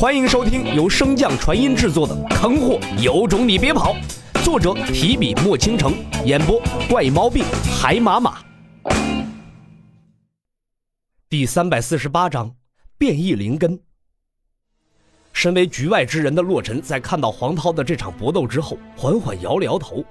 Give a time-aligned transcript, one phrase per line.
[0.00, 3.94] 欢迎收听由升降传音制作的《坑货有种你别跑》，
[4.42, 5.92] 作者提笔墨倾城，
[6.24, 6.58] 演播
[6.88, 7.44] 怪猫病
[7.78, 8.38] 海马马。
[11.28, 12.50] 第三百四十八章，
[12.96, 13.78] 变异灵根。
[15.34, 20.02] 身为局外之人的洛尘，在看到黄涛的这场搏斗之后，缓缓摇了摇头。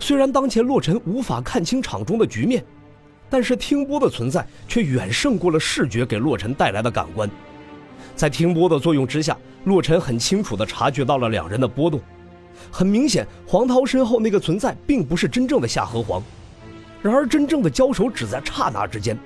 [0.00, 2.64] 虽然当前洛尘无法看清场中的局面，
[3.30, 7.30] 但是听波的存在却远胜过了视觉给洛尘带来的感官。
[8.18, 12.00] 在听波的作用之下，洛尘很清楚地察觉到了两人的波动。
[12.68, 16.20] 很明显，黄涛身后那个存在并不是真正的夏河皇，
[17.00, 19.16] 然而真正的交手只在刹那之间。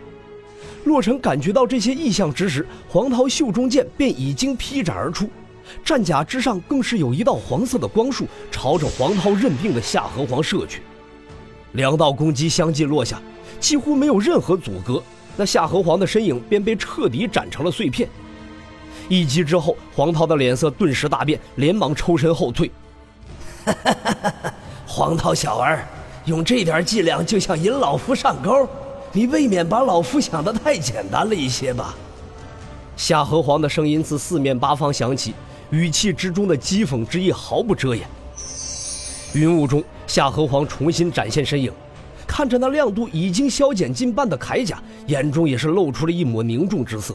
[0.84, 5.26] 洛尘感觉到这些异象之时，黄涛袖中剑便已经劈斩而出，
[5.82, 10.82] 战甲之上更是有一道黄色的光束朝着黄涛认定的夏河皇射去。
[11.72, 13.18] 两道攻击相继落下，
[13.58, 15.02] 几乎没有任何阻隔，
[15.34, 18.06] 那夏河皇的身影便被彻底斩成了碎片。
[19.08, 22.70] 一击之后，黄涛的脸色顿时大变，连忙抽身后退。
[24.86, 25.86] 黄涛小儿，
[26.24, 28.68] 用这点伎俩就想引老夫上钩，
[29.12, 31.94] 你未免把老夫想的太简单了一些吧？
[32.96, 35.34] 夏河皇的声音自四面八方响起，
[35.70, 38.06] 语气之中的讥讽之意毫不遮掩。
[39.34, 41.72] 云雾中，夏河皇重新展现身影，
[42.26, 47.14] 看着那亮度已经消减近半的铠甲，眼中也是露出了一抹凝重之色。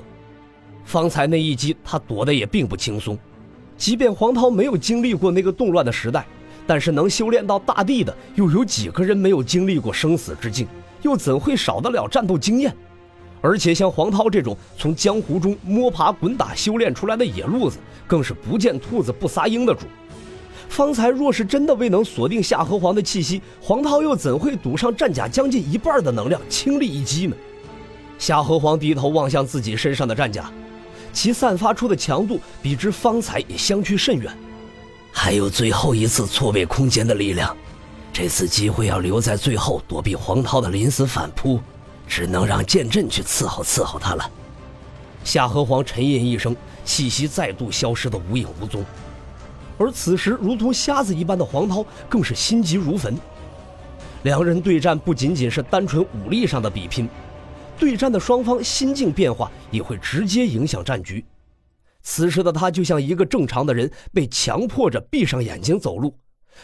[0.87, 3.17] 方才那一击，他躲得也并不轻松。
[3.77, 6.25] 即便黄涛没有经历过那个动乱的时代，
[6.65, 10.65] 但是能修炼到大帝的，又有几个人没有经历过生死之境？
[11.01, 12.73] 又怎会少得了战斗经验？
[13.41, 17.77] 而且像黄涛这种从江湖中摸爬滚打修炼出来的野路子，
[18.07, 19.81] 更是不见兔子不撒鹰的主。
[20.69, 27.35] 方才若是真的未能锁定夏河皇的气息，黄涛又怎会赌上战甲将近一半的能量倾力一击呢？
[28.17, 30.49] 夏河皇低头望向自己身上的战甲。
[31.13, 34.31] 其散发出的强度比之方才也相去甚远，
[35.11, 37.55] 还有最后一次错位空间的力量，
[38.13, 41.59] 这次机会要留在最后躲避黄涛的临死反扑，
[42.07, 44.29] 只能让剑阵去伺候伺候他了。
[45.23, 46.55] 夏河皇沉吟一声，
[46.85, 48.85] 气息再度消失的无影无踪，
[49.77, 53.17] 而此时如同瞎子一般的黄涛更是心急如焚。
[54.23, 57.09] 两人对战不仅仅是单纯武力上的比拼。
[57.79, 61.23] 对战的双方心境变化也会直接影响战局。
[62.01, 66.17] 此时的他就像一个正常的人被强迫着闭上眼睛走路，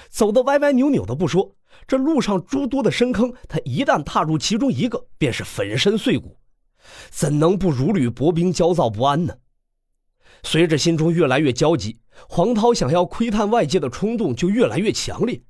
[0.09, 1.53] 走得歪歪扭扭的不说，
[1.85, 6.37] 这路上诸多的深坑，他一旦踏入其中一个，便是粉身碎骨，
[7.09, 9.35] 怎能不如履薄冰、焦躁不安呢？
[10.43, 15.41] 随着心中越来越焦急，黄涛想要窥探外界的冲动就越来越强烈。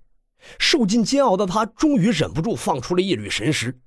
[0.59, 3.79] 受尽煎熬的他，终于忍不住放出了一缕神识。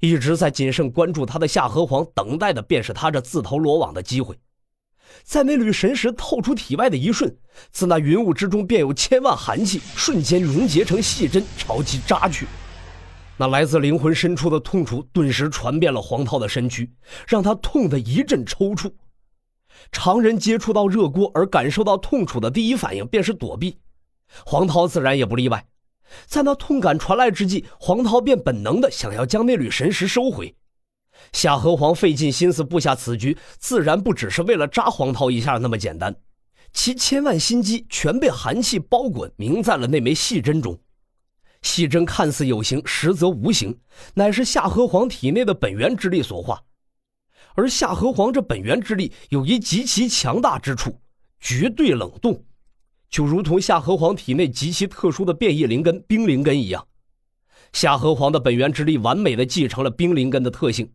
[0.00, 4.38] 一直在谨慎关注他的夏河皇，等待的便是他这自投罗网的机会。
[5.22, 7.36] 在那缕神识透出体外的一瞬，
[7.70, 12.46] 自那云雾之中便有千万寒气瞬间凝结成细针，朝其扎去。
[13.36, 16.90] 那来自灵魂深处的痛楚顿时传遍了黄涛的身躯，
[17.26, 18.92] 让他痛得一阵抽搐。
[19.90, 23.78] 常人接触到热锅而感受到痛楚的第一反应便是躲避，
[24.46, 25.66] 黄涛自然也不例外。
[26.26, 30.54] 在那痛感传来之际，黄涛便本能的想要将那缕神识收回。
[31.32, 36.14] 夏河皇费尽心思布下此局，自然不只是为了扎黄涛一下那么简单，
[36.72, 40.78] 其千万心机全被寒气包裹，凝在了那枚细针中。
[41.62, 43.78] 细针看似有形，实则无形，
[44.14, 46.60] 乃是夏河皇体内的本源之力所化。
[47.54, 50.98] 而夏河皇这本源之力有一极其强大之处，
[51.38, 52.42] 绝对冷冻。
[53.12, 56.88] 就如同夏河皇体内极其特殊的变异灵根冰灵根一样，
[57.74, 60.90] 夏河皇的本源之力完美的继承了冰灵根的特性，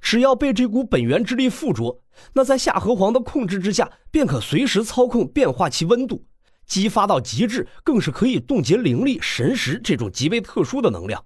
[0.00, 2.00] 只要被这股本源之力附着，
[2.32, 6.24] 那在夏河皇的控制之下，便可随时操控变化其温度，
[6.66, 11.22] 激发到极致，更是可以冻结灵力、神识这种极为特殊的能量。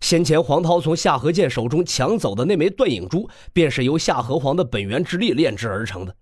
[0.00, 6.16] 先前黄涛从夏河剑手中抢走的那枚断影珠，便是由夏河皇的本源之力炼制而成的，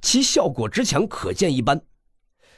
[0.00, 1.82] 其效果之强，可见一斑。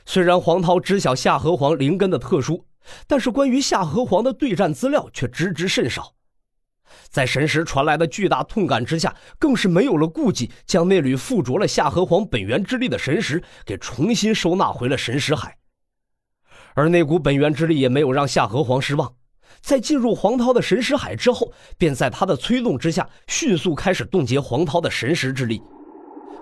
[0.07, 2.67] 虽然黄涛知晓夏河皇灵根的特殊，
[3.07, 6.15] 但是关于夏河皇的对战资料却知之甚少。
[7.09, 15.57] 在神识传来的巨大痛感之下，更是没有了顾忌，将那缕附着了夏河皇本源之力的神识给重新收纳回了神识海。
[16.75, 19.15] 而那股本源之力也没有让夏河皇失望，
[19.61, 25.63] 在进入黄涛的神识海之后，便在他的催动之下，迅速开始冻结黄涛的神识之力。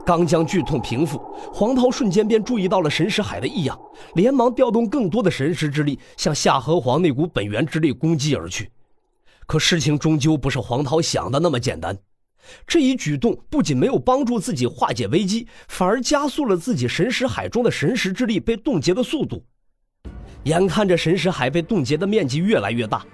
[0.05, 1.19] 刚将剧痛平复，
[1.53, 3.79] 黄涛瞬间便注意到了神识海的异样，
[4.15, 8.71] 连忙调动更多的神识之力，向夏河皇那股本源之力攻击而去。
[9.47, 11.97] 可事情终究不是黄涛想的那么简单，
[12.67, 19.45] 这一举动不仅没有帮助自己化解危机，反而加速了自己神识海中的神识之力被冻结的速度。
[20.45, 23.05] 眼看着神识海被冻结的面积越来越大，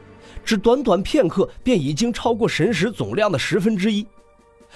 [0.42, 4.06] 只短短片刻便已经超过神识总量的十分之一。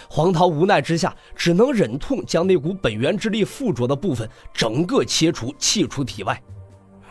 [0.09, 6.41] 黄涛无奈之下，只能忍痛将那股本源之力附着的部分整个切除，弃出体外。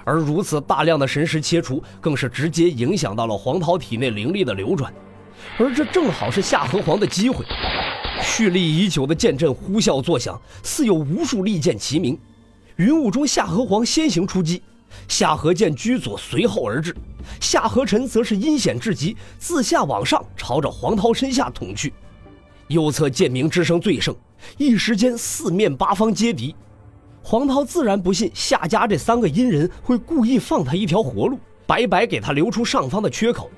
[0.03, 4.91] 而如此大量的神识切除，更是直接影响到了黄涛体内灵力的流转。
[5.57, 7.45] 而这正好是夏河皇的机会。
[8.21, 12.17] 蓄力已久的剑阵呼啸作响，似有无数利剑齐鸣。
[12.77, 14.61] 云雾中，夏河皇先行出击，
[15.07, 16.95] 夏河剑居左随后而至，
[17.39, 21.93] 夏河尘则是阴险至极，自下往上朝着黄涛身下捅去。
[22.71, 24.15] 右侧剑鸣之声最盛，
[24.57, 26.55] 一时间四面八方皆敌。
[27.21, 31.37] 黄涛自然不信夏家这三个阴人会故意放他一条活路，
[31.67, 33.51] 白白给他留出上方的缺口。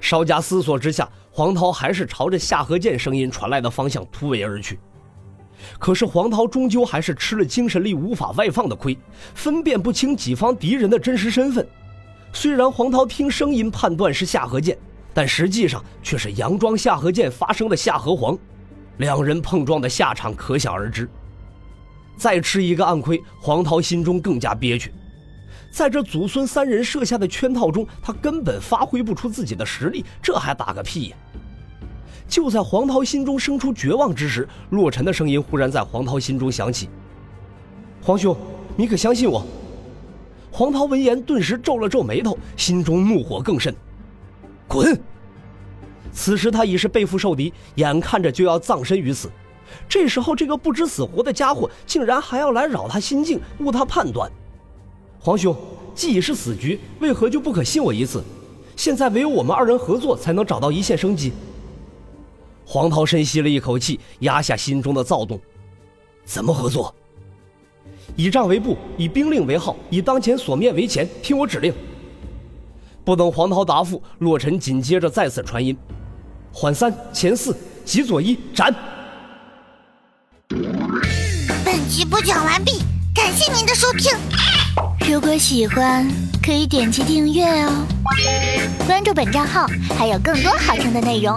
[0.00, 4.78] 稍加思索之下，黄涛还是朝着夏河剑声音传来的方向突围而去。
[5.78, 8.96] 可是黄涛终究还是吃了精神力无法外放的亏，
[9.34, 11.68] 分辨不清己方敌人的真实身份。
[12.32, 14.78] 虽然黄涛听声音判断是夏河剑。
[15.12, 18.38] 但实际上却是佯装夏河剑发生的夏河皇，
[18.98, 21.08] 两人碰撞的下场可想而知。
[22.16, 24.92] 再吃一个暗亏，黄涛心中更加憋屈。
[25.70, 31.16] 在这祖孙三人设下的圈套中，他根本发挥不出自己的实力，这还打个屁呀！
[32.28, 36.88] 就在黄涛心中生出绝望之时，洛尘的声音忽然在黄涛心中响起
[38.02, 38.36] ：“黄兄，
[38.76, 39.44] 你可相信我？”
[40.52, 43.74] 黄涛闻言顿时皱了皱眉头，心中怒火更甚。
[44.70, 44.96] 滚！
[46.12, 49.28] 此时他已是背负受敌，眼看着就要葬身于此。
[49.88, 54.30] 这时候，这个不知死活的家伙竟然还要来扰他心境，误他判断。
[55.18, 55.56] 皇兄，
[55.94, 58.22] 既已是死局，为何就不可信我一次？
[58.76, 61.32] 现在唯有我们二人合作，才能找到一线生机。
[62.64, 65.40] 黄涛深吸了一口气，压下心中的躁动。
[66.24, 66.94] 怎么合作？
[68.16, 71.72] 以仗为部，以兵令为号，以当前所面为前，听我指令。
[73.10, 75.76] 不等黄涛答复，洛尘紧接着再次传音
[76.54, 77.52] ：“缓三前四，
[77.84, 78.72] 急左一斩。”
[81.64, 82.78] 本集播讲完毕，
[83.12, 84.16] 感谢您的收听。
[85.12, 86.06] 如果喜欢，
[86.40, 87.84] 可以点击订阅哦，
[88.86, 89.66] 关注本账号
[89.98, 91.36] 还有更多好听的内容。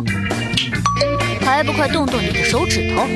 [1.42, 3.08] 还不快动动你的手指头！